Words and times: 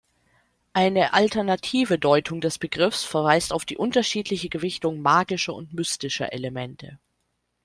Eine 0.73 1.13
alternative 1.13 1.99
Deutung 1.99 2.41
des 2.41 2.57
Begriffs 2.57 3.03
verweist 3.03 3.53
auf 3.53 3.65
die 3.65 3.77
unterschiedliche 3.77 4.49
Gewichtung 4.49 4.99
magischer 4.99 5.53
und 5.53 5.75
mystischer 5.75 6.33
Elemente. 6.33 6.97